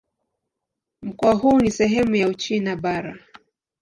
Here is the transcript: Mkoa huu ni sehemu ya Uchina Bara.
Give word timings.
Mkoa 1.01 1.33
huu 1.33 1.59
ni 1.59 1.71
sehemu 1.71 2.15
ya 2.15 2.27
Uchina 2.27 2.75
Bara. 2.75 3.17